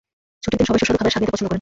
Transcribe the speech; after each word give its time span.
ছুটির 0.43 0.57
দিন 0.59 0.67
সবাই 0.67 0.79
সুস্বাদু 0.81 0.97
খাবারের 0.99 1.13
স্বাদ 1.13 1.21
নিতে 1.23 1.33
পছন্দ 1.33 1.37
করেন। 1.37 1.49